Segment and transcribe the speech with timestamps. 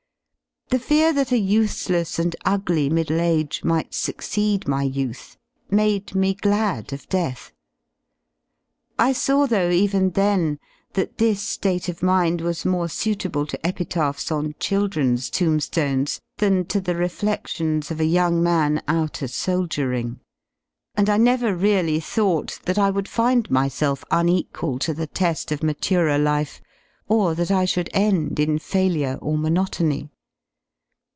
[0.69, 5.35] The fear that a useless and ugly middle age 1 \^^ might succeed my youth
[5.69, 7.51] made me glad oFHeath.
[8.97, 10.59] Fsaw, \t) though, even then,
[10.93, 13.45] that this ^atc of mind was more suitable.
[13.47, 19.21] to epitaphs on children's tomb^ones than to the reflexions i of a young man out
[19.21, 20.21] a soldiering:
[20.95, 26.23] and Inever really thought I that I would find myself unequal to the te^ ofmaturer
[26.23, 26.61] life,
[27.09, 30.07] 9 \i or that I should end in failure or monotony.